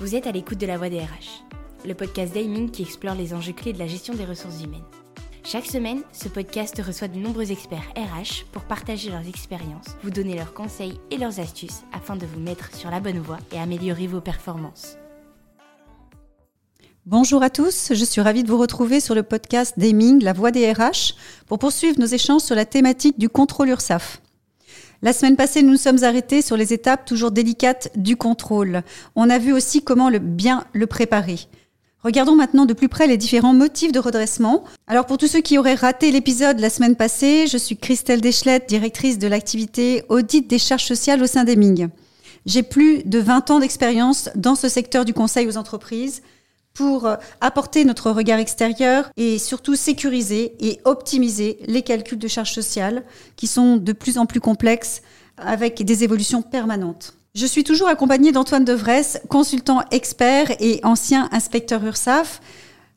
Vous 0.00 0.14
êtes 0.14 0.26
à 0.26 0.32
l'écoute 0.32 0.56
de 0.56 0.66
la 0.66 0.78
voix 0.78 0.88
des 0.88 1.00
RH, 1.00 1.44
le 1.86 1.92
podcast 1.92 2.32
d'Aiming 2.32 2.70
qui 2.70 2.80
explore 2.80 3.14
les 3.14 3.34
enjeux 3.34 3.52
clés 3.52 3.74
de 3.74 3.78
la 3.78 3.86
gestion 3.86 4.14
des 4.14 4.24
ressources 4.24 4.64
humaines. 4.64 4.80
Chaque 5.44 5.66
semaine, 5.66 6.00
ce 6.10 6.28
podcast 6.28 6.80
reçoit 6.80 7.08
de 7.08 7.18
nombreux 7.18 7.52
experts 7.52 7.92
RH 7.94 8.46
pour 8.50 8.62
partager 8.62 9.10
leurs 9.10 9.28
expériences, 9.28 9.98
vous 10.02 10.08
donner 10.08 10.36
leurs 10.36 10.54
conseils 10.54 10.98
et 11.10 11.18
leurs 11.18 11.38
astuces 11.38 11.82
afin 11.92 12.16
de 12.16 12.24
vous 12.24 12.40
mettre 12.40 12.74
sur 12.74 12.90
la 12.90 12.98
bonne 12.98 13.18
voie 13.18 13.36
et 13.52 13.58
améliorer 13.58 14.06
vos 14.06 14.22
performances. 14.22 14.96
Bonjour 17.04 17.42
à 17.42 17.50
tous, 17.50 17.92
je 17.92 18.04
suis 18.06 18.22
ravie 18.22 18.42
de 18.42 18.48
vous 18.48 18.58
retrouver 18.58 19.00
sur 19.00 19.14
le 19.14 19.22
podcast 19.22 19.78
d'Aiming, 19.78 20.24
la 20.24 20.32
voix 20.32 20.50
des 20.50 20.72
RH, 20.72 21.14
pour 21.46 21.58
poursuivre 21.58 22.00
nos 22.00 22.06
échanges 22.06 22.40
sur 22.40 22.56
la 22.56 22.64
thématique 22.64 23.18
du 23.18 23.28
contrôle 23.28 23.68
URSAF. 23.68 24.22
La 25.02 25.14
semaine 25.14 25.36
passée, 25.36 25.62
nous 25.62 25.70
nous 25.70 25.76
sommes 25.78 26.04
arrêtés 26.04 26.42
sur 26.42 26.58
les 26.58 26.74
étapes 26.74 27.06
toujours 27.06 27.30
délicates 27.30 27.90
du 27.96 28.16
contrôle. 28.16 28.82
On 29.16 29.30
a 29.30 29.38
vu 29.38 29.54
aussi 29.54 29.82
comment 29.82 30.10
le 30.10 30.18
bien 30.18 30.64
le 30.74 30.86
préparer. 30.86 31.38
Regardons 32.04 32.36
maintenant 32.36 32.66
de 32.66 32.74
plus 32.74 32.90
près 32.90 33.06
les 33.06 33.16
différents 33.16 33.54
motifs 33.54 33.92
de 33.92 33.98
redressement. 33.98 34.62
Alors 34.86 35.06
pour 35.06 35.16
tous 35.16 35.26
ceux 35.26 35.40
qui 35.40 35.56
auraient 35.56 35.74
raté 35.74 36.10
l'épisode 36.10 36.60
la 36.60 36.68
semaine 36.68 36.96
passée, 36.96 37.46
je 37.46 37.56
suis 37.56 37.78
Christelle 37.78 38.20
Deschlette, 38.20 38.68
directrice 38.68 39.18
de 39.18 39.26
l'activité 39.26 40.04
audit 40.10 40.46
des 40.46 40.58
charges 40.58 40.84
sociales 40.84 41.22
au 41.22 41.26
sein 41.26 41.44
d'Eming. 41.44 41.88
J'ai 42.44 42.62
plus 42.62 43.02
de 43.02 43.18
20 43.20 43.50
ans 43.52 43.58
d'expérience 43.60 44.28
dans 44.34 44.54
ce 44.54 44.68
secteur 44.68 45.06
du 45.06 45.14
conseil 45.14 45.46
aux 45.46 45.56
entreprises 45.56 46.20
pour 46.74 47.08
apporter 47.40 47.84
notre 47.84 48.10
regard 48.10 48.38
extérieur 48.38 49.10
et 49.16 49.38
surtout 49.38 49.74
sécuriser 49.74 50.54
et 50.60 50.80
optimiser 50.84 51.58
les 51.66 51.82
calculs 51.82 52.18
de 52.18 52.28
charges 52.28 52.52
sociales 52.52 53.02
qui 53.36 53.46
sont 53.46 53.76
de 53.76 53.92
plus 53.92 54.18
en 54.18 54.26
plus 54.26 54.40
complexes 54.40 55.02
avec 55.36 55.84
des 55.84 56.04
évolutions 56.04 56.42
permanentes. 56.42 57.14
Je 57.34 57.46
suis 57.46 57.62
toujours 57.62 57.88
accompagnée 57.88 58.32
d'Antoine 58.32 58.64
Devresse, 58.64 59.20
consultant 59.28 59.82
expert 59.92 60.50
et 60.58 60.80
ancien 60.82 61.28
inspecteur 61.30 61.84
URSAF. 61.84 62.40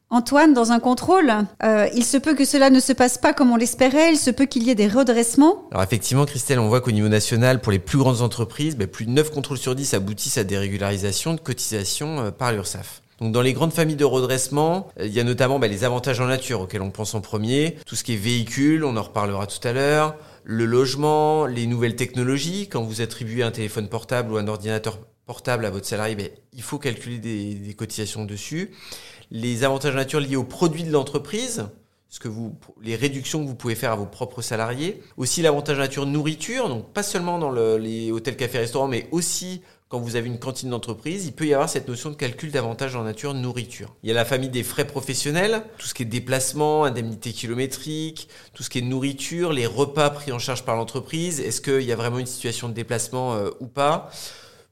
Antoine, 0.10 0.54
dans 0.54 0.72
un 0.72 0.80
contrôle, 0.80 1.32
euh, 1.64 1.88
il 1.96 2.04
se 2.04 2.18
peut 2.18 2.34
que 2.34 2.46
cela 2.46 2.70
ne 2.70 2.80
se 2.80 2.94
passe 2.94 3.18
pas 3.18 3.34
comme 3.34 3.52
on 3.52 3.56
l'espérait, 3.56 4.12
il 4.12 4.18
se 4.18 4.32
peut 4.32 4.46
qu'il 4.46 4.64
y 4.64 4.72
ait 4.72 4.76
des 4.76 4.88
redressements. 4.88 5.68
Alors 5.72 5.84
effectivement, 5.84 6.26
Christelle, 6.26 6.60
on 6.60 6.68
voit 6.68 6.82
qu'au 6.82 6.92
niveau 6.92 7.10
national, 7.10 7.62
pour 7.62 7.72
les 7.72 7.80
plus 7.80 7.98
grandes 8.00 8.22
entreprises, 8.22 8.76
ben, 8.76 8.88
plus 8.88 9.06
de 9.06 9.12
9 9.12 9.32
contrôles 9.32 9.58
sur 9.58 9.76
10 9.76 9.94
aboutissent 9.94 10.38
à 10.38 10.44
des 10.44 10.58
régularisations 10.58 11.36
de 11.36 11.40
cotisations 11.40 12.20
euh, 12.20 12.32
par 12.32 12.52
l'URSSAF. 12.52 13.02
Dans 13.32 13.42
les 13.42 13.54
grandes 13.54 13.72
familles 13.72 13.96
de 13.96 14.04
redressement, 14.04 14.90
euh, 15.00 15.06
il 15.06 15.14
y 15.14 15.20
a 15.22 15.24
notamment 15.24 15.58
bah, 15.58 15.70
les 15.70 15.86
avantages 15.86 16.20
en 16.20 16.26
nature 16.26 16.60
auxquels 16.60 16.82
on 16.82 16.92
pense 16.92 17.16
en 17.16 17.22
premier, 17.22 17.78
tout 17.86 17.96
ce 17.96 18.04
qui 18.04 18.16
est 18.16 18.18
véhicule, 18.18 18.84
on 18.84 18.98
en 18.98 19.02
reparlera 19.02 19.48
tout 19.48 19.66
à 19.66 19.72
l'heure, 19.72 20.18
le 20.44 20.66
logement, 20.66 21.46
les 21.46 21.66
nouvelles 21.66 21.96
technologies, 21.96 22.68
quand 22.68 22.84
vous 22.84 23.00
attribuez 23.00 23.44
un 23.44 23.52
téléphone 23.52 23.88
portable 23.88 24.34
ou 24.34 24.38
un 24.38 24.48
ordinateur 24.50 25.00
portable 25.26 25.64
à 25.64 25.70
votre 25.70 25.86
salarié, 25.86 26.16
bah, 26.16 26.24
il 26.52 26.62
faut 26.62 26.80
calculer 26.80 27.18
des, 27.18 27.74
cotisations 27.76 28.26
dessus. 28.26 28.72
Les 29.32 29.64
avantages 29.64 29.94
en 29.94 29.98
nature 29.98 30.20
liés 30.20 30.36
aux 30.36 30.44
produits 30.44 30.84
de 30.84 30.92
l'entreprise, 30.92 31.64
les 32.82 32.98
réductions 32.98 33.42
que 33.42 33.48
vous 33.48 33.56
pouvez 33.56 33.76
faire 33.76 33.94
à 33.94 33.96
vos 33.96 34.06
propres 34.06 34.42
salariés. 34.42 35.02
Aussi 35.16 35.42
l'avantage 35.42 35.78
nature 35.78 36.06
nourriture, 36.06 36.68
donc 36.68 36.92
pas 36.92 37.04
seulement 37.04 37.40
dans 37.40 37.52
le, 37.52 37.78
les 37.78 38.12
hôtels, 38.12 38.36
cafés, 38.36 38.60
restaurants, 38.60 38.90
mais 38.90 39.08
aussi 39.12 39.62
quand 39.94 40.00
vous 40.00 40.16
avez 40.16 40.26
une 40.26 40.40
cantine 40.40 40.72
d'entreprise, 40.72 41.28
il 41.28 41.34
peut 41.34 41.46
y 41.46 41.54
avoir 41.54 41.70
cette 41.70 41.88
notion 41.88 42.10
de 42.10 42.16
calcul 42.16 42.50
d'avantage 42.50 42.96
en 42.96 43.04
nature 43.04 43.36
nourriture. 43.36 43.94
Il 44.02 44.08
y 44.08 44.12
a 44.12 44.16
la 44.16 44.26
famille 44.26 44.50
des 44.50 44.64
frais 44.64 44.88
professionnels, 44.88 45.62
tout 45.78 45.86
ce 45.86 45.94
qui 45.94 46.02
est 46.02 46.08
déplacement, 46.08 46.84
indemnité 46.84 47.32
kilométrique, 47.32 48.28
tout 48.56 48.64
ce 48.64 48.72
qui 48.72 48.80
est 48.80 48.82
nourriture, 48.82 49.54
les 49.54 49.68
repas 49.68 50.10
pris 50.10 50.32
en 50.32 50.40
charge 50.40 50.66
par 50.66 50.76
l'entreprise, 50.78 51.40
est-ce 51.42 51.62
qu'il 51.62 51.84
y 51.84 51.92
a 51.92 51.96
vraiment 51.96 52.18
une 52.18 52.26
situation 52.26 52.70
de 52.70 52.74
déplacement 52.74 53.36
euh, 53.36 53.52
ou 53.60 53.68
pas? 53.68 54.10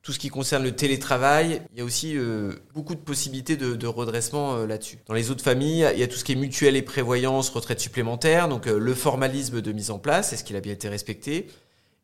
Tout 0.02 0.12
ce 0.12 0.18
qui 0.18 0.30
concerne 0.30 0.64
le 0.64 0.72
télétravail, 0.72 1.62
il 1.72 1.78
y 1.78 1.82
a 1.82 1.86
aussi 1.86 2.18
euh, 2.18 2.54
beaucoup 2.74 2.96
de 2.96 3.02
possibilités 3.02 3.58
de, 3.58 3.86
redressement 3.86 4.56
euh, 4.56 4.66
là-dessus. 4.66 4.98
Dans 5.06 5.14
les 5.14 5.30
autres 5.30 5.44
familles, 5.44 5.88
il 5.94 6.00
y 6.00 6.04
a 6.04 6.08
tout 6.08 6.18
ce 6.18 6.24
qui 6.24 6.32
est 6.32 6.36
mutuelle 6.36 6.76
et 6.76 6.82
prévoyance, 6.82 7.50
retraite 7.50 7.80
supplémentaire, 7.80 8.50
donc 8.50 8.66
le 8.66 8.94
formalisme 8.96 9.62
de 9.62 9.72
mise 9.72 9.92
en 9.92 10.00
place, 10.00 10.34
est-ce 10.34 10.44
qu'il 10.44 10.56
a 10.56 10.62
bien 10.62 10.74
été 10.74 10.90
respecté, 10.90 11.46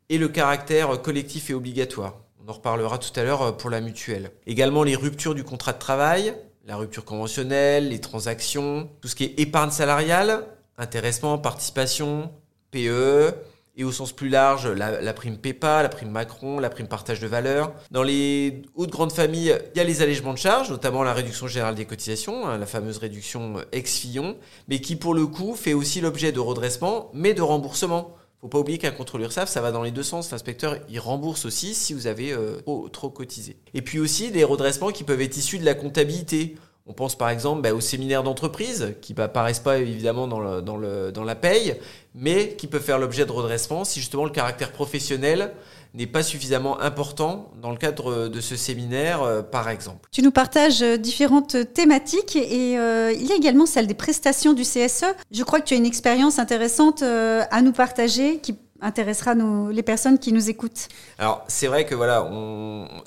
et 0.09 0.19
le 0.19 0.27
caractère 0.27 1.01
collectif 1.01 1.49
et 1.49 1.55
obligatoire. 1.55 2.26
On 2.47 2.51
en 2.51 2.53
reparlera 2.53 2.97
tout 2.97 3.11
à 3.19 3.23
l'heure 3.23 3.41
euh, 3.41 3.51
pour 3.51 3.69
la 3.69 3.81
mutuelle. 3.81 4.31
Également 4.45 4.83
les 4.83 4.95
ruptures 4.95 5.35
du 5.35 5.43
contrat 5.43 5.73
de 5.73 5.79
travail, 5.79 6.33
la 6.65 6.77
rupture 6.77 7.03
conventionnelle, 7.03 7.89
les 7.89 7.99
transactions, 7.99 8.89
tout 9.01 9.09
ce 9.09 9.15
qui 9.15 9.25
est 9.25 9.39
épargne 9.39 9.69
salariale, 9.69 10.45
intéressement, 10.77 11.37
participation, 11.37 12.31
PE, 12.71 13.33
et 13.75 13.83
au 13.83 13.91
sens 13.91 14.13
plus 14.13 14.29
large, 14.29 14.65
la, 14.65 15.13
prime 15.13 15.37
PEPA, 15.37 15.83
la 15.83 15.89
prime 15.89 16.09
Macron, 16.09 16.59
la 16.59 16.69
prime 16.69 16.87
partage 16.87 17.19
de 17.19 17.27
valeur. 17.27 17.73
Dans 17.91 18.01
les 18.01 18.63
hautes 18.75 18.89
grandes 18.89 19.11
familles, 19.11 19.55
il 19.75 19.77
y 19.77 19.81
a 19.81 19.83
les 19.83 20.01
allègements 20.01 20.33
de 20.33 20.39
charges, 20.39 20.71
notamment 20.71 21.03
la 21.03 21.13
réduction 21.13 21.47
générale 21.47 21.75
des 21.75 21.85
cotisations, 21.85 22.47
hein, 22.47 22.57
la 22.57 22.65
fameuse 22.65 22.97
réduction 22.97 23.57
ex-Fillon, 23.73 24.37
mais 24.67 24.79
qui 24.79 24.95
pour 24.95 25.13
le 25.13 25.27
coup 25.27 25.53
fait 25.53 25.73
aussi 25.73 26.01
l'objet 26.01 26.31
de 26.31 26.39
redressement, 26.39 27.11
mais 27.13 27.35
de 27.35 27.41
remboursement 27.43 28.15
faut 28.41 28.47
pas 28.47 28.59
oublier 28.59 28.77
qu'un 28.77 28.91
contrôle 28.91 29.21
URSAF, 29.21 29.49
ça 29.49 29.61
va 29.61 29.71
dans 29.71 29.81
les 29.81 29.91
deux 29.91 30.03
sens. 30.03 30.31
L'inspecteur, 30.31 30.77
il 30.89 30.99
rembourse 30.99 31.45
aussi 31.45 31.73
si 31.73 31.93
vous 31.93 32.05
avez 32.05 32.31
euh, 32.31 32.61
trop, 32.61 32.87
trop, 32.89 33.09
cotisé. 33.09 33.57
Et 33.73 33.81
puis 33.81 33.99
aussi 33.99 34.31
des 34.31 34.43
redressements 34.43 34.91
qui 34.91 35.03
peuvent 35.03 35.21
être 35.21 35.37
issus 35.37 35.57
de 35.57 35.65
la 35.65 35.73
comptabilité. 35.73 36.55
On 36.87 36.93
pense 36.93 37.17
par 37.17 37.29
exemple 37.29 37.61
bah, 37.61 37.73
aux 37.73 37.81
séminaires 37.81 38.23
d'entreprise, 38.23 38.95
qui 39.01 39.13
n'apparaissent 39.13 39.59
pas 39.59 39.77
évidemment 39.77 40.27
dans, 40.27 41.23
la 41.23 41.35
paye, 41.35 41.75
mais 42.15 42.55
qui 42.55 42.67
peuvent 42.67 42.81
faire 42.81 42.99
l'objet 42.99 43.25
de 43.25 43.31
redressement 43.31 43.83
si 43.83 43.99
justement 43.99 44.23
le 44.23 44.31
caractère 44.31 44.71
professionnel 44.71 45.51
n'est 45.93 46.07
pas 46.07 46.23
suffisamment 46.23 46.79
important 46.79 47.51
dans 47.61 47.71
le 47.71 47.77
cadre 47.77 48.27
de 48.27 48.41
ce 48.41 48.55
séminaire, 48.55 49.23
euh, 49.23 49.41
par 49.41 49.69
exemple. 49.69 50.07
Tu 50.11 50.21
nous 50.21 50.31
partages 50.31 50.81
euh, 50.81 50.97
différentes 50.97 51.73
thématiques 51.73 52.35
et 52.35 52.77
euh, 52.77 53.11
il 53.13 53.25
y 53.25 53.31
a 53.31 53.35
également 53.35 53.65
celle 53.65 53.87
des 53.87 53.93
prestations 53.93 54.53
du 54.53 54.63
CSE. 54.63 55.05
Je 55.31 55.43
crois 55.43 55.59
que 55.59 55.65
tu 55.65 55.73
as 55.73 55.77
une 55.77 55.85
expérience 55.85 56.39
intéressante 56.39 57.01
à 57.01 57.61
nous 57.61 57.71
partager 57.71 58.37
qui 58.39 58.53
intéressera 58.81 59.35
nos, 59.35 59.69
les 59.71 59.83
personnes 59.83 60.19
qui 60.19 60.31
nous 60.31 60.49
écoutent. 60.49 60.87
Alors 61.17 61.43
c'est 61.47 61.67
vrai 61.67 61.85
que 61.85 61.95
voilà, 61.95 62.29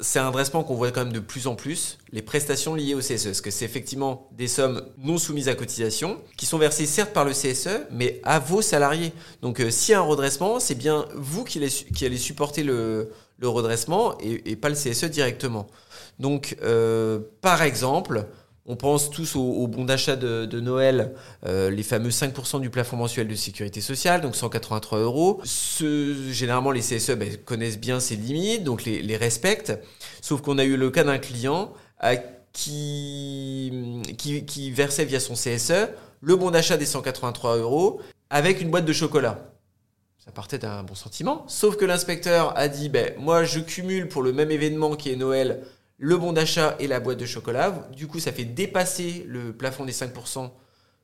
c'est 0.01 0.19
un 0.19 0.31
dressement 0.31 0.65
qu'on 0.65 0.75
voit 0.75 0.91
quand 0.91 1.05
même 1.05 1.13
de 1.13 1.21
plus 1.21 1.47
en 1.47 1.55
plus, 1.55 1.99
les 2.13 2.23
prestations 2.23 2.75
liées 2.75 2.95
au 2.95 3.01
CSE, 3.01 3.25
parce 3.25 3.41
que 3.41 3.51
c'est 3.51 3.65
effectivement 3.65 4.29
des 4.33 4.49
sommes 4.49 4.83
non 4.99 5.19
soumises 5.19 5.49
à 5.49 5.55
cotisation, 5.55 6.21
qui 6.37 6.47
sont 6.47 6.59
versées 6.59 6.87
certes 6.87 7.13
par 7.13 7.25
le 7.25 7.33
CSE, 7.33 7.87
mais 7.91 8.21
à 8.25 8.39
vos 8.39 8.63
salariés. 8.63 9.13
Donc 9.43 9.61
euh, 9.61 9.71
s'il 9.71 9.93
y 9.93 9.95
a 9.95 10.01
un 10.01 10.03
redressement, 10.03 10.61
c'est 10.61 10.75
bien 10.75 11.07
vous 11.15 11.45
qui, 11.45 11.59
allez 11.59 12.19
supporter 12.19 12.63
le, 12.63 13.13
redressement 13.43 14.19
et, 14.21 14.51
et, 14.51 14.57
pas 14.57 14.69
le 14.69 14.75
CSE 14.75 15.05
directement. 15.07 15.67
Donc 16.19 16.57
euh, 16.63 17.21
par 17.41 17.63
exemple, 17.63 18.27
on 18.67 18.77
pense 18.77 19.11
tous 19.11 19.37
au, 19.37 19.67
bon 19.67 19.85
d'achat 19.85 20.17
de, 20.17 20.61
Noël, 20.61 21.15
euh, 21.47 21.71
les 21.71 21.83
fameux 21.83 22.11
5% 22.11 22.61
du 22.61 22.71
plafond 22.71 22.97
mensuel 22.97 23.27
de 23.27 23.35
sécurité 23.35 23.81
sociale, 23.81 24.21
donc 24.21 24.37
183 24.37 24.99
euros. 25.01 25.41
Ce, 25.45 26.15
généralement, 26.31 26.71
les 26.71 26.81
CSE 26.81 27.13
ben, 27.13 27.37
connaissent 27.45 27.79
bien 27.79 28.01
ces 28.01 28.17
limites, 28.17 28.63
donc 28.65 28.85
les, 28.85 29.17
respectent. 29.17 29.79
Sauf 30.21 30.41
qu'on 30.43 30.59
a 30.59 30.65
eu 30.65 30.77
le 30.77 30.91
cas 30.91 31.05
d'un 31.05 31.19
client 31.19 31.73
qui, 32.53 34.03
qui 34.47 34.71
versait 34.71 35.05
via 35.05 35.21
son 35.21 35.35
CSE 35.35 35.89
le 36.21 36.37
bon 36.37 36.51
d'achat 36.51 36.77
des 36.77 36.87
183 36.87 37.57
euros 37.57 38.01
avec 38.29 38.61
une 38.61 38.71
boîte 38.71 38.85
de 38.85 38.93
chocolat. 38.93 39.51
Ça 40.25 40.31
partait 40.31 40.59
d'un 40.59 40.83
bon 40.83 40.95
sentiment. 40.95 41.45
Sauf 41.49 41.77
que 41.77 41.85
l'inspecteur 41.85 42.57
a 42.57 42.69
dit, 42.69 42.89
ben, 42.89 43.15
moi 43.19 43.45
je 43.45 43.61
cumule 43.61 44.09
pour 44.09 44.23
le 44.23 44.33
même 44.33 44.51
événement 44.51 44.95
qui 44.95 45.11
est 45.11 45.17
Noël 45.17 45.63
le 46.03 46.17
bon 46.17 46.33
d'achat 46.33 46.77
et 46.81 46.87
la 46.87 46.99
boîte 46.99 47.19
de 47.19 47.27
chocolat. 47.27 47.87
Du 47.95 48.07
coup, 48.07 48.19
ça 48.19 48.33
fait 48.33 48.47
dépasser 48.47 49.23
le 49.29 49.53
plafond 49.53 49.85
des 49.85 49.93
5% 49.93 50.51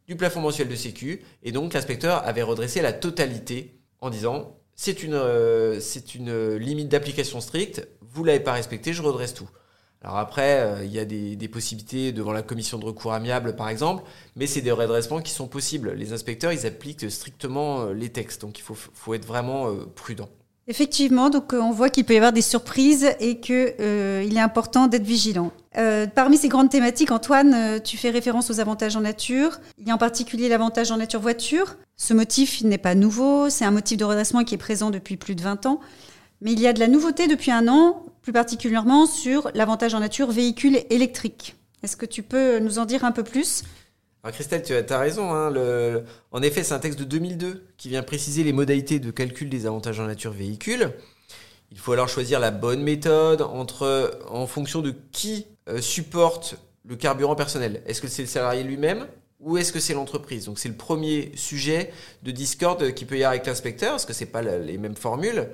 du 0.08 0.16
plafond 0.16 0.40
mensuel 0.40 0.68
de 0.68 0.74
Sécu. 0.74 1.22
Et 1.42 1.52
donc, 1.52 1.74
l'inspecteur 1.74 2.26
avait 2.26 2.42
redressé 2.42 2.80
la 2.80 2.94
totalité 2.94 3.78
en 4.00 4.08
disant 4.08 4.56
c'est 4.74 5.02
une, 5.02 5.14
euh, 5.14 6.58
limite 6.58 6.88
d'application 6.88 7.42
stricte, 7.42 7.86
vous 8.00 8.24
l'avez 8.24 8.40
pas 8.40 8.54
respecté, 8.54 8.94
je 8.94 9.02
redresse 9.02 9.34
tout. 9.34 9.48
Alors 10.00 10.16
après, 10.16 10.60
euh, 10.60 10.84
il 10.84 10.92
y 10.92 10.98
a 10.98 11.04
des, 11.04 11.48
possibilités 11.48 12.12
devant 12.12 12.32
la 12.32 12.42
commission 12.42 12.78
de 12.78 12.86
recours 12.86 13.12
amiable, 13.12 13.54
par 13.54 13.68
exemple, 13.68 14.02
mais 14.34 14.46
c'est 14.46 14.62
des 14.62 14.70
redressements 14.70 15.20
qui 15.20 15.32
sont 15.32 15.48
possibles. 15.48 15.92
Les 15.92 16.14
inspecteurs, 16.14 16.52
ils 16.52 16.66
appliquent 16.66 17.10
strictement 17.10 17.82
euh, 17.82 17.92
les 17.92 18.08
textes, 18.10 18.40
donc 18.40 18.58
il 18.58 18.62
faut, 18.62 18.74
faut 18.74 19.12
être 19.12 19.26
vraiment 19.26 19.74
prudent. 19.94 20.28
Effectivement, 20.68 21.30
donc 21.30 21.52
on 21.52 21.70
voit 21.70 21.90
qu'il 21.90 22.04
peut 22.04 22.14
y 22.14 22.16
avoir 22.16 22.32
des 22.32 22.42
surprises 22.42 23.08
et 23.20 23.38
qu'il 23.38 23.74
euh, 23.78 24.28
est 24.28 24.38
important 24.38 24.88
d'être 24.88 25.04
vigilant. 25.04 25.52
Euh, 25.76 26.08
parmi 26.08 26.36
ces 26.36 26.48
grandes 26.48 26.70
thématiques, 26.70 27.12
Antoine, 27.12 27.54
euh, 27.54 27.78
tu 27.78 27.96
fais 27.96 28.10
référence 28.10 28.50
aux 28.50 28.58
avantages 28.58 28.96
en 28.96 29.00
nature. 29.00 29.60
Il 29.78 29.86
y 29.86 29.92
a 29.92 29.94
en 29.94 29.98
particulier 29.98 30.48
l'avantage 30.48 30.90
en 30.90 30.96
nature 30.96 31.20
voiture. 31.20 31.76
Ce 31.96 32.14
motif 32.14 32.64
n'est 32.64 32.78
pas 32.78 32.96
nouveau, 32.96 33.48
c'est 33.48 33.64
un 33.64 33.70
motif 33.70 33.96
de 33.96 34.04
redressement 34.04 34.42
qui 34.42 34.56
est 34.56 34.58
présent 34.58 34.90
depuis 34.90 35.16
plus 35.16 35.36
de 35.36 35.42
20 35.42 35.66
ans. 35.66 35.80
Mais 36.40 36.52
il 36.52 36.60
y 36.60 36.66
a 36.66 36.72
de 36.72 36.80
la 36.80 36.88
nouveauté 36.88 37.28
depuis 37.28 37.52
un 37.52 37.68
an, 37.68 38.04
plus 38.22 38.32
particulièrement 38.32 39.06
sur 39.06 39.50
l'avantage 39.54 39.94
en 39.94 40.00
nature 40.00 40.32
véhicule 40.32 40.80
électrique. 40.90 41.54
Est-ce 41.84 41.96
que 41.96 42.06
tu 42.06 42.24
peux 42.24 42.58
nous 42.58 42.80
en 42.80 42.86
dire 42.86 43.04
un 43.04 43.12
peu 43.12 43.22
plus? 43.22 43.62
Alors 44.26 44.34
Christelle, 44.34 44.64
tu 44.64 44.74
as, 44.74 44.98
raison. 44.98 45.32
Hein, 45.32 45.54
en 46.32 46.42
effet, 46.42 46.64
c'est 46.64 46.74
un 46.74 46.80
texte 46.80 46.98
de 46.98 47.04
2002 47.04 47.64
qui 47.76 47.88
vient 47.88 48.02
préciser 48.02 48.42
les 48.42 48.52
modalités 48.52 48.98
de 48.98 49.12
calcul 49.12 49.48
des 49.48 49.66
avantages 49.66 50.00
en 50.00 50.06
nature 50.08 50.32
véhicule. 50.32 50.94
Il 51.70 51.78
faut 51.78 51.92
alors 51.92 52.08
choisir 52.08 52.40
la 52.40 52.50
bonne 52.50 52.82
méthode 52.82 53.40
entre, 53.40 54.18
en 54.28 54.48
fonction 54.48 54.82
de 54.82 54.92
qui 55.12 55.46
euh, 55.68 55.80
supporte 55.80 56.56
le 56.84 56.96
carburant 56.96 57.36
personnel. 57.36 57.84
Est-ce 57.86 58.00
que 58.00 58.08
c'est 58.08 58.22
le 58.22 58.26
salarié 58.26 58.64
lui-même 58.64 59.06
ou 59.38 59.58
est-ce 59.58 59.72
que 59.72 59.78
c'est 59.78 59.94
l'entreprise? 59.94 60.46
Donc 60.46 60.58
c'est 60.58 60.70
le 60.70 60.74
premier 60.74 61.30
sujet 61.36 61.92
de 62.24 62.32
discorde 62.32 62.94
qui 62.94 63.04
peut 63.04 63.14
y 63.14 63.18
avoir 63.18 63.30
avec 63.30 63.46
l'inspecteur, 63.46 63.92
parce 63.92 64.06
que 64.06 64.12
c'est 64.12 64.26
pas 64.26 64.42
les 64.42 64.76
mêmes 64.76 64.96
formules. 64.96 65.50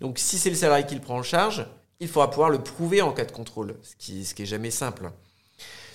Donc 0.00 0.18
si 0.18 0.38
c'est 0.38 0.50
le 0.50 0.56
salarié 0.56 0.84
qui 0.86 0.96
le 0.96 1.00
prend 1.00 1.18
en 1.18 1.22
charge, 1.22 1.68
il 2.00 2.08
faudra 2.08 2.30
pouvoir 2.30 2.50
le 2.50 2.58
prouver 2.58 3.00
en 3.00 3.12
cas 3.12 3.26
de 3.26 3.30
contrôle, 3.30 3.76
ce 3.84 3.94
qui, 3.94 4.24
ce 4.24 4.34
qui 4.34 4.42
est 4.42 4.46
jamais 4.46 4.72
simple. 4.72 5.12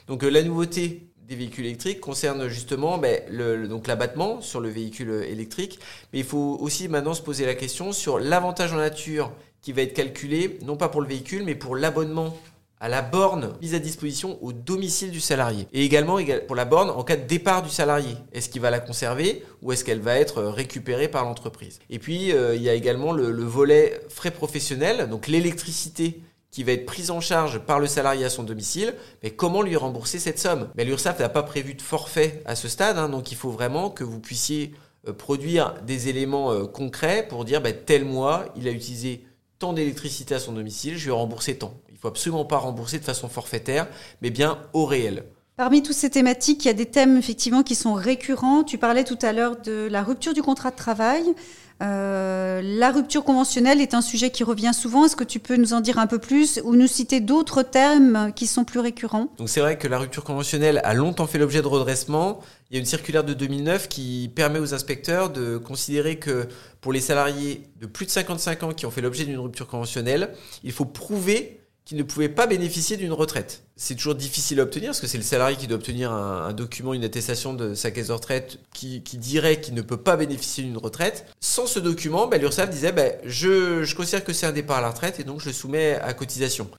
Donc 0.08 0.24
euh, 0.24 0.30
la 0.30 0.44
nouveauté 0.44 1.13
des 1.28 1.36
véhicules 1.36 1.66
électriques 1.66 2.00
concerne 2.00 2.48
justement 2.48 2.98
ben, 2.98 3.22
donc 3.68 3.88
l'abattement 3.88 4.42
sur 4.42 4.60
le 4.60 4.70
véhicule 4.70 5.24
électrique, 5.28 5.80
mais 6.12 6.20
il 6.20 6.26
faut 6.26 6.58
aussi 6.60 6.88
maintenant 6.88 7.14
se 7.14 7.22
poser 7.22 7.46
la 7.46 7.56
question 7.56 7.92
sur 7.92 8.20
l'avantage 8.20 8.74
en 8.74 8.78
nature 8.78 9.32
qui 9.62 9.72
va 9.72 9.82
être 9.82 9.94
calculé, 9.94 10.60
non 10.64 10.76
pas 10.76 10.90
pour 10.90 11.02
le 11.02 11.08
véhicule, 11.08 11.44
mais 11.44 11.56
pour 11.56 11.76
l'abonnement 11.76 12.38
à 12.82 12.90
la 12.90 13.02
borne 13.02 13.54
mise 13.62 13.76
à 13.76 13.80
disposition 13.80 14.38
au 14.44 14.52
domicile 14.52 15.10
du 15.10 15.22
salarié. 15.22 15.68
Et 15.72 15.86
également 15.86 16.20
pour 16.48 16.56
la 16.58 16.66
borne 16.66 16.90
en 16.90 17.04
cas 17.04 17.16
de 17.16 17.26
départ 17.26 17.64
du 17.64 17.70
salarié. 17.70 18.18
Est-ce 18.34 18.50
qu'il 18.50 18.62
va 18.62 18.72
la 18.72 18.82
conserver 18.82 19.42
ou 19.62 19.72
est-ce 19.72 19.86
qu'elle 19.86 20.02
va 20.02 20.20
être 20.20 20.44
récupérée 20.44 21.08
par 21.08 21.24
l'entreprise? 21.24 21.80
Et 21.90 21.98
puis, 21.98 22.34
euh, 22.34 22.56
il 22.56 22.62
y 22.62 22.68
a 22.68 22.74
également 22.74 23.14
le, 23.14 23.32
le 23.32 23.44
volet 23.44 24.02
frais 24.10 24.32
professionnels, 24.32 25.08
donc 25.10 25.28
l'électricité 25.28 26.20
qui 26.54 26.64
va 26.64 26.72
être 26.72 26.86
prise 26.86 27.10
en 27.10 27.20
charge 27.20 27.58
par 27.58 27.80
le 27.80 27.88
salarié 27.88 28.24
à 28.26 28.30
son 28.30 28.44
domicile, 28.44 28.94
mais 29.24 29.32
comment 29.32 29.64
lui 29.64 29.76
rembourser 29.76 30.20
cette 30.20 30.38
somme? 30.38 30.70
Mais 30.76 30.86
l'URSSAF 30.86 31.20
n'a 31.20 31.28
pas 31.28 31.42
prévu 31.42 31.74
de 31.74 31.82
forfait 31.82 32.44
à 32.46 32.56
ce 32.56 32.68
stade, 32.68 33.00
hein, 33.00 33.10
donc 33.10 33.32
il 33.32 33.36
faut 33.36 33.50
vraiment 33.50 33.90
que 33.90 34.04
vous 34.04 34.20
puissiez 34.20 34.72
euh, 35.08 35.14
produire 35.14 35.74
des 35.82 36.10
éléments 36.10 36.52
euh, 36.52 36.66
concrets 36.66 37.28
pour 37.28 37.44
dire 37.44 37.60
bah, 37.60 37.74
tel 37.74 38.06
mois, 38.06 38.46
il 38.56 38.68
a 38.68 38.72
utilisé 38.72 39.26
tant 39.58 39.74
d'électricité 39.74 40.36
à 40.36 40.40
son 40.40 40.54
domicile, 40.54 40.96
je 40.96 41.06
lui 41.06 41.10
ai 41.10 41.16
remboursé 41.16 41.58
tant. 41.58 41.74
Il 41.92 41.98
faut 41.98 42.08
absolument 42.08 42.46
pas 42.46 42.58
rembourser 42.58 43.00
de 43.00 43.04
façon 43.04 43.30
forfaitaire, 43.30 43.88
mais 44.22 44.30
bien 44.30 44.60
au 44.74 44.86
réel. 44.86 45.24
Parmi 45.56 45.84
toutes 45.84 45.96
ces 45.96 46.10
thématiques, 46.10 46.66
il 46.66 46.68
y 46.68 46.72
a 46.72 46.74
des 46.74 46.88
thèmes 46.88 47.16
effectivement 47.16 47.62
qui 47.62 47.76
sont 47.76 47.94
récurrents. 47.94 48.64
Tu 48.64 48.80
parlais 48.80 49.04
tout 49.04 49.20
à 49.22 49.34
l'heure 49.34 49.56
de 49.62 49.88
la 49.88 50.02
rupture 50.02 50.34
du 50.34 50.42
contrat 50.42 50.72
de 50.72 50.76
travail. 50.76 51.22
Euh, 51.84 52.60
la 52.64 52.90
rupture 52.90 53.24
conventionnelle 53.24 53.80
est 53.80 53.94
un 53.94 54.02
sujet 54.02 54.32
qui 54.32 54.44
revient 54.44 54.72
souvent. 54.74 55.06
Est-ce 55.06 55.16
que 55.16 55.24
tu 55.24 55.40
peux 55.40 55.56
nous 55.56 55.74
en 55.74 55.82
dire 55.82 56.00
un 56.00 56.08
peu 56.08 56.18
plus 56.18 56.60
ou 56.64 56.76
nous 56.76 56.88
citer 56.88 57.20
d'autres 57.20 57.62
thèmes 57.62 58.32
qui 58.36 58.48
sont 58.48 58.64
plus 58.64 58.80
récurrents? 58.80 59.28
Donc 59.38 59.48
c'est 59.48 59.60
vrai 59.60 59.78
que 59.78 59.88
la 59.88 60.00
rupture 60.00 60.24
conventionnelle 60.24 60.82
a 60.84 60.96
longtemps 60.96 61.28
fait 61.28 61.38
l'objet 61.38 61.62
de 61.62 61.68
redressement. 61.68 62.40
Il 62.72 62.76
y 62.76 62.78
a 62.78 62.80
une 62.80 62.88
circulaire 62.88 63.24
de 63.24 63.36
2009 63.36 63.90
qui 63.90 64.32
permet 64.36 64.58
aux 64.58 64.74
inspecteurs 64.74 65.30
de 65.30 65.58
considérer 65.58 66.18
que 66.18 66.48
pour 66.82 66.94
les 66.94 67.02
salariés 67.02 67.70
de 67.80 67.86
plus 67.86 68.08
de 68.08 68.12
55 68.12 68.64
ans 68.64 68.74
qui 68.74 68.88
ont 68.88 68.92
fait 68.92 69.02
l'objet 69.02 69.26
d'une 69.26 69.40
rupture 69.40 69.68
conventionnelle, 69.68 70.34
il 70.64 70.72
faut 70.72 70.86
prouver 70.86 71.60
qu'ils 71.86 71.98
ne 71.98 72.04
pouvaient 72.04 72.30
pas 72.30 72.48
bénéficier 72.48 72.98
d'une 72.98 73.12
retraite 73.12 73.64
c'est 73.76 73.96
toujours 73.96 74.16
difficile 74.16 74.60
à 74.60 74.64
obtenir 74.64 74.90
parce 74.90 75.02
que 75.02 75.08
c'est 75.08 75.18
le 75.18 75.24
salarié 75.24 75.58
qui 75.58 75.68
doit 75.68 75.78
obtenir 75.78 76.12
un, 76.12 76.54
document, 76.54 76.94
une 76.94 77.04
attestation 77.04 77.54
de 77.54 77.74
sa 77.74 77.92
caisse 77.92 78.08
de 78.08 78.14
retraite 78.14 78.60
qui, 78.74 79.02
dirait 79.14 79.62
qu'il 79.62 79.74
ne 79.74 79.82
peut 79.82 79.98
pas 79.98 80.16
bénéficier 80.16 80.64
d'une 80.64 80.78
retraite. 80.78 81.26
Sans 81.40 81.66
ce 81.66 81.80
document, 81.80 82.28
bah, 82.28 82.38
l'URSSAF 82.38 82.70
disait 82.70 82.92
bah, 82.92 83.04
je, 83.26 83.92
considère 83.96 84.24
que 84.24 84.34
c'est 84.34 84.46
un 84.46 84.52
départ 84.52 84.78
à 84.78 84.82
la 84.82 84.90
retraite 84.90 85.20
et 85.20 85.24
donc 85.24 85.40
je 85.40 85.48
le 85.48 85.54
soumets 85.54 86.00
à 86.00 86.14
cotisation. 86.14 86.70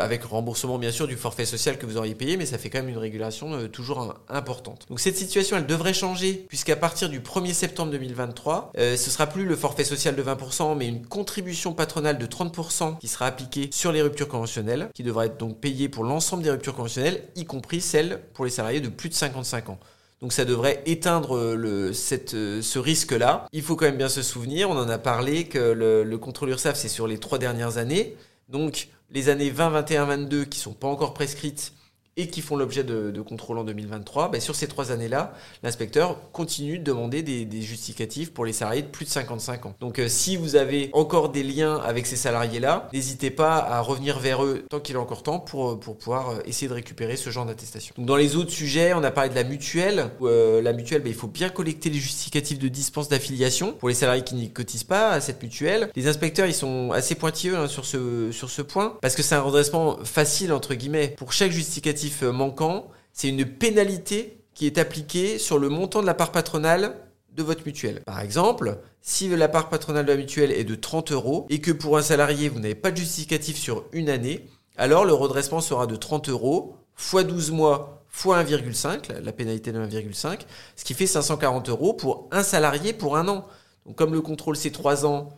Avec 0.00 0.24
remboursement 0.24 0.78
bien 0.78 0.90
sûr 0.90 1.06
du 1.06 1.16
forfait 1.16 1.44
social 1.44 1.78
que 1.78 1.86
vous 1.86 1.96
auriez 1.96 2.14
payé, 2.14 2.36
mais 2.36 2.46
ça 2.46 2.58
fait 2.58 2.70
quand 2.70 2.78
même 2.78 2.88
une 2.88 2.98
régulation 2.98 3.52
euh, 3.52 3.68
toujours 3.68 4.14
importante. 4.28 4.86
Donc 4.88 5.00
cette 5.00 5.16
situation, 5.16 5.56
elle 5.56 5.66
devrait 5.66 5.94
changer 5.94 6.46
puisqu'à 6.48 6.76
partir 6.76 7.08
du 7.08 7.20
1er 7.20 7.52
septembre 7.52 7.92
2023, 7.92 8.72
euh, 8.78 8.96
ce 8.96 9.10
sera 9.10 9.26
plus 9.26 9.44
le 9.44 9.56
forfait 9.56 9.84
social 9.84 10.16
de 10.16 10.22
20%, 10.22 10.76
mais 10.76 10.88
une 10.88 11.06
contribution 11.06 11.74
patronale 11.74 12.18
de 12.18 12.26
30% 12.26 12.98
qui 12.98 13.08
sera 13.08 13.26
appliquée 13.26 13.68
sur 13.72 13.92
les 13.92 14.02
ruptures 14.02 14.28
conventionnelles, 14.28 14.88
qui 14.94 15.02
devra 15.02 15.26
être 15.26 15.36
donc 15.36 15.58
payée 15.58 15.88
pour 15.88 16.04
l'ensemble 16.04 16.37
des 16.42 16.50
ruptures 16.50 16.74
conventionnelles, 16.74 17.22
y 17.36 17.44
compris 17.44 17.80
celles 17.80 18.20
pour 18.34 18.44
les 18.44 18.50
salariés 18.50 18.80
de 18.80 18.88
plus 18.88 19.08
de 19.08 19.14
55 19.14 19.70
ans. 19.70 19.78
Donc 20.20 20.32
ça 20.32 20.44
devrait 20.44 20.82
éteindre 20.86 21.54
le, 21.54 21.92
cette, 21.92 22.30
ce 22.30 22.78
risque-là. 22.78 23.46
Il 23.52 23.62
faut 23.62 23.76
quand 23.76 23.84
même 23.86 23.96
bien 23.96 24.08
se 24.08 24.22
souvenir, 24.22 24.68
on 24.68 24.76
en 24.76 24.88
a 24.88 24.98
parlé, 24.98 25.44
que 25.44 25.58
le, 25.58 26.02
le 26.02 26.18
contrôle 26.18 26.52
c'est 26.58 26.88
sur 26.88 27.06
les 27.06 27.18
trois 27.18 27.38
dernières 27.38 27.78
années. 27.78 28.16
Donc 28.48 28.88
les 29.10 29.28
années 29.28 29.50
20, 29.50 29.70
21, 29.70 30.04
22 30.06 30.44
qui 30.44 30.58
sont 30.58 30.72
pas 30.72 30.88
encore 30.88 31.14
prescrites, 31.14 31.72
et 32.18 32.26
qui 32.26 32.42
font 32.42 32.56
l'objet 32.56 32.84
de, 32.84 33.10
de 33.10 33.20
contrôles 33.22 33.58
en 33.58 33.64
2023, 33.64 34.30
ben 34.30 34.40
sur 34.40 34.56
ces 34.56 34.66
trois 34.66 34.90
années-là, 34.90 35.32
l'inspecteur 35.62 36.18
continue 36.32 36.78
de 36.78 36.84
demander 36.84 37.22
des, 37.22 37.62
justificatifs 37.62 38.32
pour 38.32 38.44
les 38.44 38.52
salariés 38.52 38.82
de 38.82 38.88
plus 38.88 39.04
de 39.04 39.10
55 39.10 39.66
ans. 39.66 39.74
Donc 39.80 39.98
euh, 39.98 40.08
si 40.08 40.36
vous 40.36 40.56
avez 40.56 40.90
encore 40.92 41.30
des 41.30 41.42
liens 41.42 41.76
avec 41.76 42.06
ces 42.06 42.16
salariés-là, 42.16 42.88
n'hésitez 42.92 43.30
pas 43.30 43.56
à 43.58 43.80
revenir 43.80 44.18
vers 44.18 44.44
eux 44.44 44.64
tant 44.68 44.80
qu'il 44.80 44.96
est 44.96 44.98
encore 44.98 45.22
temps 45.22 45.38
pour, 45.38 45.78
pour 45.78 45.96
pouvoir 45.96 46.30
euh, 46.30 46.38
essayer 46.44 46.68
de 46.68 46.74
récupérer 46.74 47.16
ce 47.16 47.30
genre 47.30 47.46
d'attestation. 47.46 47.94
Dans 47.98 48.16
les 48.16 48.36
autres 48.36 48.50
sujets, 48.50 48.92
on 48.94 49.04
a 49.04 49.10
parlé 49.10 49.30
de 49.30 49.34
la 49.36 49.44
mutuelle. 49.44 50.10
Euh, 50.22 50.60
la 50.60 50.72
mutuelle, 50.72 51.02
ben, 51.02 51.10
il 51.10 51.14
faut 51.14 51.28
bien 51.28 51.48
collecter 51.50 51.88
les 51.88 51.98
justificatifs 51.98 52.58
de 52.58 52.68
dispense 52.68 53.08
d'affiliation 53.08 53.72
pour 53.72 53.88
les 53.88 53.94
salariés 53.94 54.24
qui 54.24 54.34
n'y 54.34 54.50
cotisent 54.50 54.84
pas 54.84 55.10
à 55.10 55.20
cette 55.20 55.42
mutuelle. 55.42 55.90
Les 55.94 56.08
inspecteurs, 56.08 56.46
ils 56.46 56.54
sont 56.54 56.90
assez 56.90 57.14
pointilleux 57.14 57.56
hein, 57.56 57.68
sur, 57.68 57.84
ce, 57.84 58.32
sur 58.32 58.50
ce 58.50 58.62
point 58.62 58.96
parce 59.00 59.14
que 59.14 59.22
c'est 59.22 59.36
un 59.36 59.42
redressement 59.42 59.98
facile, 60.04 60.52
entre 60.52 60.74
guillemets. 60.74 61.14
Pour 61.16 61.32
chaque 61.32 61.52
justificatif 61.52 62.07
manquant, 62.22 62.88
c'est 63.12 63.28
une 63.28 63.44
pénalité 63.44 64.38
qui 64.54 64.66
est 64.66 64.78
appliquée 64.78 65.38
sur 65.38 65.58
le 65.58 65.68
montant 65.68 66.00
de 66.00 66.06
la 66.06 66.14
part 66.14 66.32
patronale 66.32 66.96
de 67.32 67.42
votre 67.42 67.64
mutuelle. 67.64 68.02
Par 68.04 68.20
exemple, 68.20 68.78
si 69.00 69.28
la 69.28 69.48
part 69.48 69.68
patronale 69.68 70.04
de 70.04 70.10
la 70.10 70.16
mutuelle 70.16 70.52
est 70.52 70.64
de 70.64 70.74
30 70.74 71.12
euros 71.12 71.46
et 71.48 71.60
que 71.60 71.70
pour 71.70 71.96
un 71.96 72.02
salarié, 72.02 72.48
vous 72.48 72.58
n'avez 72.58 72.74
pas 72.74 72.90
de 72.90 72.96
justificatif 72.96 73.56
sur 73.56 73.84
une 73.92 74.10
année, 74.10 74.46
alors 74.76 75.04
le 75.04 75.12
redressement 75.12 75.60
sera 75.60 75.86
de 75.86 75.96
30 75.96 76.28
euros 76.28 76.76
fois 76.94 77.22
12 77.22 77.52
mois 77.52 78.04
fois 78.08 78.42
1,5, 78.42 79.20
la 79.20 79.32
pénalité 79.32 79.70
de 79.70 79.78
1,5, 79.78 80.40
ce 80.74 80.84
qui 80.84 80.94
fait 80.94 81.06
540 81.06 81.68
euros 81.68 81.92
pour 81.92 82.28
un 82.32 82.42
salarié 82.42 82.92
pour 82.92 83.16
un 83.16 83.28
an. 83.28 83.46
Donc 83.86 83.96
comme 83.96 84.12
le 84.12 84.20
contrôle 84.20 84.56
c'est 84.56 84.70
3 84.70 85.06
ans, 85.06 85.28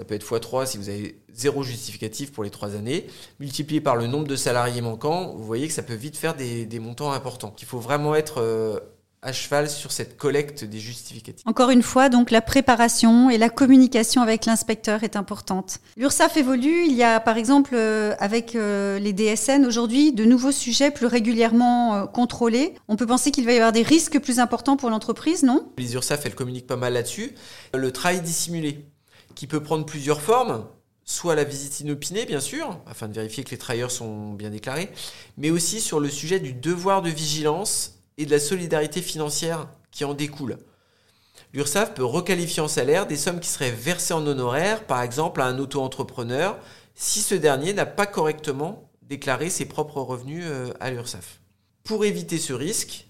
ça 0.00 0.06
peut 0.06 0.14
être 0.14 0.24
x3 0.24 0.64
si 0.64 0.78
vous 0.78 0.88
avez 0.88 1.20
zéro 1.30 1.62
justificatif 1.62 2.32
pour 2.32 2.42
les 2.42 2.48
trois 2.48 2.74
années. 2.74 3.06
Multiplié 3.38 3.82
par 3.82 3.96
le 3.96 4.06
nombre 4.06 4.26
de 4.26 4.34
salariés 4.34 4.80
manquants, 4.80 5.34
vous 5.36 5.44
voyez 5.44 5.68
que 5.68 5.74
ça 5.74 5.82
peut 5.82 5.92
vite 5.92 6.16
faire 6.16 6.34
des, 6.34 6.78
montants 6.80 7.12
importants. 7.12 7.54
Il 7.60 7.66
faut 7.66 7.80
vraiment 7.80 8.14
être 8.14 8.40
euh, 8.40 8.80
à 9.20 9.34
cheval 9.34 9.68
sur 9.68 9.92
cette 9.92 10.16
collecte 10.16 10.64
des 10.64 10.78
justificatifs. 10.78 11.46
Encore 11.46 11.68
une 11.68 11.82
fois, 11.82 12.08
donc 12.08 12.30
la 12.30 12.40
préparation 12.40 13.28
et 13.28 13.36
la 13.36 13.50
communication 13.50 14.22
avec 14.22 14.46
l'inspecteur 14.46 15.04
est 15.04 15.16
importante. 15.16 15.80
L'URSSAF 15.98 16.38
évolue. 16.38 16.86
Il 16.86 16.96
y 16.96 17.02
a 17.02 17.20
par 17.20 17.36
exemple 17.36 17.72
euh, 17.74 18.14
avec 18.20 18.54
euh, 18.54 18.98
les 18.98 19.12
DSN 19.12 19.66
aujourd'hui 19.66 20.14
de 20.14 20.24
nouveaux 20.24 20.50
sujets 20.50 20.90
plus 20.90 21.04
régulièrement 21.04 22.06
contrôlés. 22.06 22.72
On 22.88 22.96
peut 22.96 23.06
penser 23.06 23.32
qu'il 23.32 23.44
va 23.44 23.52
y 23.52 23.56
avoir 23.56 23.72
des 23.72 23.82
risques 23.82 24.18
plus 24.18 24.38
importants 24.38 24.78
pour 24.78 24.88
l'entreprise, 24.88 25.42
non? 25.42 25.70
Les 25.76 25.92
URSSAF, 25.92 26.24
elles 26.24 26.34
communiquent 26.34 26.66
pas 26.66 26.76
mal 26.76 26.94
là-dessus. 26.94 27.34
Le 27.74 27.92
travail 27.92 28.22
dissimulé 28.22 28.86
qui 29.34 29.46
peut 29.46 29.62
prendre 29.62 29.86
plusieurs 29.86 30.20
formes, 30.20 30.66
soit 31.04 31.34
la 31.34 31.44
visite 31.44 31.80
inopinée, 31.80 32.24
bien 32.24 32.40
sûr, 32.40 32.78
afin 32.86 33.08
de 33.08 33.14
vérifier 33.14 33.44
que 33.44 33.50
les 33.50 33.58
travailleurs 33.58 33.90
sont 33.90 34.32
bien 34.32 34.50
déclarés, 34.50 34.90
mais 35.36 35.50
aussi 35.50 35.80
sur 35.80 36.00
le 36.00 36.08
sujet 36.08 36.40
du 36.40 36.52
devoir 36.52 37.02
de 37.02 37.10
vigilance 37.10 38.00
et 38.16 38.26
de 38.26 38.30
la 38.30 38.38
solidarité 38.38 39.02
financière 39.02 39.68
qui 39.90 40.04
en 40.04 40.14
découle. 40.14 40.58
L'URSSAF 41.52 41.94
peut 41.94 42.04
requalifier 42.04 42.62
en 42.62 42.68
salaire 42.68 43.06
des 43.06 43.16
sommes 43.16 43.40
qui 43.40 43.48
seraient 43.48 43.72
versées 43.72 44.14
en 44.14 44.24
honoraires, 44.26 44.86
par 44.86 45.02
exemple 45.02 45.40
à 45.40 45.46
un 45.46 45.58
auto-entrepreneur, 45.58 46.56
si 46.94 47.20
ce 47.22 47.34
dernier 47.34 47.72
n'a 47.72 47.86
pas 47.86 48.06
correctement 48.06 48.90
déclaré 49.02 49.50
ses 49.50 49.64
propres 49.64 50.00
revenus 50.00 50.44
euh, 50.46 50.72
à 50.78 50.90
l'URSSAF. 50.90 51.40
Pour 51.82 52.04
éviter 52.04 52.38
ce 52.38 52.52
risque, 52.52 53.08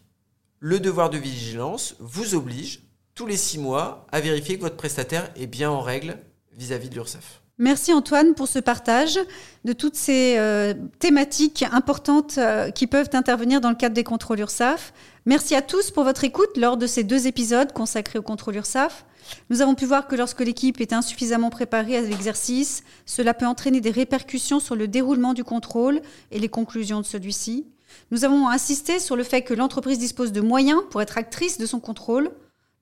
le 0.58 0.80
devoir 0.80 1.10
de 1.10 1.18
vigilance 1.18 1.96
vous 1.98 2.34
oblige 2.34 2.89
tous 3.14 3.26
les 3.26 3.36
six 3.36 3.58
mois 3.58 4.06
à 4.12 4.20
vérifier 4.20 4.56
que 4.56 4.62
votre 4.62 4.76
prestataire 4.76 5.30
est 5.36 5.46
bien 5.46 5.70
en 5.70 5.80
règle 5.80 6.16
vis-à-vis 6.56 6.88
de 6.88 6.94
l'URSSAF. 6.94 7.40
Merci 7.58 7.92
Antoine 7.92 8.34
pour 8.34 8.48
ce 8.48 8.58
partage 8.58 9.18
de 9.66 9.74
toutes 9.74 9.94
ces 9.94 10.38
euh, 10.38 10.72
thématiques 10.98 11.62
importantes 11.72 12.38
euh, 12.38 12.70
qui 12.70 12.86
peuvent 12.86 13.10
intervenir 13.12 13.60
dans 13.60 13.68
le 13.68 13.74
cadre 13.74 13.94
des 13.94 14.02
contrôles 14.02 14.40
URSAF. 14.40 14.94
Merci 15.26 15.54
à 15.54 15.60
tous 15.60 15.90
pour 15.90 16.04
votre 16.04 16.24
écoute 16.24 16.56
lors 16.56 16.78
de 16.78 16.86
ces 16.86 17.04
deux 17.04 17.26
épisodes 17.26 17.72
consacrés 17.74 18.18
au 18.18 18.22
contrôle 18.22 18.56
URSAF. 18.56 19.04
Nous 19.50 19.60
avons 19.60 19.74
pu 19.74 19.84
voir 19.84 20.08
que 20.08 20.16
lorsque 20.16 20.40
l'équipe 20.40 20.80
est 20.80 20.94
insuffisamment 20.94 21.50
préparée 21.50 21.98
à 21.98 22.00
l'exercice, 22.00 22.82
cela 23.04 23.34
peut 23.34 23.46
entraîner 23.46 23.82
des 23.82 23.90
répercussions 23.90 24.58
sur 24.58 24.74
le 24.74 24.88
déroulement 24.88 25.34
du 25.34 25.44
contrôle 25.44 26.00
et 26.30 26.38
les 26.38 26.48
conclusions 26.48 27.00
de 27.00 27.06
celui-ci. 27.06 27.66
Nous 28.10 28.24
avons 28.24 28.48
insisté 28.48 28.98
sur 28.98 29.16
le 29.16 29.22
fait 29.22 29.42
que 29.42 29.52
l'entreprise 29.52 29.98
dispose 29.98 30.32
de 30.32 30.40
moyens 30.40 30.80
pour 30.90 31.02
être 31.02 31.18
actrice 31.18 31.58
de 31.58 31.66
son 31.66 31.78
contrôle, 31.78 32.30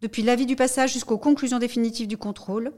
depuis 0.01 0.23
l'avis 0.23 0.47
du 0.47 0.57
passage 0.57 0.93
jusqu'aux 0.93 1.19
conclusions 1.19 1.59
définitives 1.59 2.07
du 2.07 2.17
contrôle. 2.17 2.73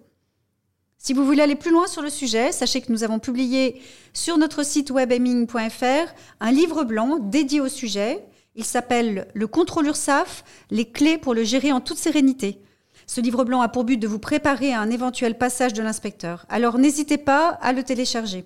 Si 0.98 1.14
vous 1.14 1.24
voulez 1.24 1.42
aller 1.42 1.54
plus 1.54 1.70
loin 1.70 1.86
sur 1.86 2.02
le 2.02 2.10
sujet, 2.10 2.52
sachez 2.52 2.82
que 2.82 2.92
nous 2.92 3.04
avons 3.04 3.18
publié 3.18 3.80
sur 4.12 4.36
notre 4.36 4.62
site 4.62 4.90
webeming.fr 4.90 6.12
un 6.40 6.52
livre 6.52 6.84
blanc 6.84 7.18
dédié 7.18 7.60
au 7.60 7.68
sujet. 7.68 8.22
Il 8.54 8.64
s'appelle 8.64 9.28
Le 9.32 9.46
contrôle 9.46 9.86
URSAF, 9.86 10.44
les 10.70 10.90
clés 10.90 11.16
pour 11.16 11.32
le 11.32 11.42
gérer 11.42 11.72
en 11.72 11.80
toute 11.80 11.96
sérénité. 11.96 12.60
Ce 13.06 13.20
livre 13.20 13.44
blanc 13.44 13.62
a 13.62 13.68
pour 13.68 13.84
but 13.84 13.96
de 13.96 14.06
vous 14.06 14.18
préparer 14.18 14.74
à 14.74 14.80
un 14.80 14.90
éventuel 14.90 15.38
passage 15.38 15.72
de 15.72 15.82
l'inspecteur. 15.82 16.44
Alors 16.50 16.78
n'hésitez 16.78 17.18
pas 17.18 17.48
à 17.62 17.72
le 17.72 17.82
télécharger. 17.82 18.44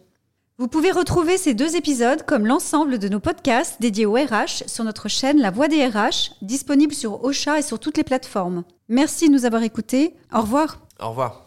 Vous 0.57 0.69
pouvez 0.69 0.93
retrouver 0.93 1.37
ces 1.37 1.53
deux 1.53 1.75
épisodes 1.75 2.25
comme 2.25 2.47
l'ensemble 2.47 3.01
de 3.01 3.09
nos 3.09 3.19
podcasts 3.19 3.81
dédiés 3.81 4.07
au 4.07 4.13
RH 4.13 4.69
sur 4.69 4.85
notre 4.85 5.09
chaîne 5.09 5.41
La 5.41 5.51
Voix 5.51 5.67
des 5.67 5.85
RH, 5.85 6.37
disponible 6.43 6.95
sur 6.95 7.25
Ocha 7.25 7.59
et 7.59 7.63
sur 7.63 7.81
toutes 7.81 7.97
les 7.97 8.05
plateformes. 8.05 8.63
Merci 8.89 9.27
de 9.27 9.33
nous 9.33 9.47
avoir 9.47 9.65
écoutés. 9.65 10.15
Au 10.33 10.43
revoir. 10.43 10.79
Au 11.01 11.09
revoir. 11.09 11.44